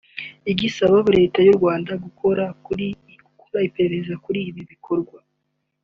igasaba 0.51 0.97
leta 1.19 1.39
y’u 1.45 1.57
Rwanda 1.59 1.91
gukora 2.03 2.43
iperereza 3.67 4.13
kuri 4.23 4.39
ibi 4.49 4.61
bikorwa 4.71 5.17